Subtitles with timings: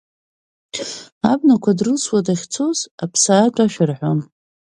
[1.31, 4.19] Абнақәа дрылсуа дахьцоз, аԥсаатә ашәа рҳәон.